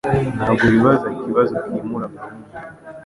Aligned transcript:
Ntabwo 0.37 0.63
bizaba 0.73 1.05
ikibazo 1.15 1.53
kwimura 1.63 2.11
gahunda 2.15 2.49